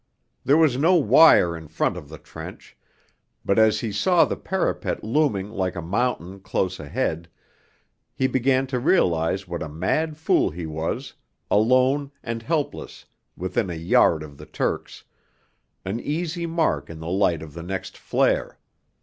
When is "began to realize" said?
8.25-9.47